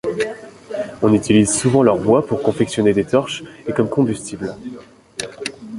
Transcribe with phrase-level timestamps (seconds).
[1.03, 4.55] On utilise souvent leur bois pour confectionner des torches et comme combustible.